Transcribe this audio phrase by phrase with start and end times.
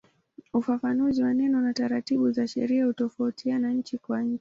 [0.53, 4.39] Ufafanuzi wa neno na taratibu za sheria hutofautiana nchi kwa nchi.